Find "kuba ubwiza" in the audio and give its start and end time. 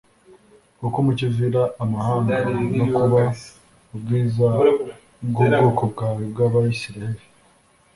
2.93-4.47